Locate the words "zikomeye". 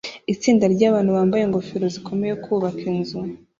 1.95-2.33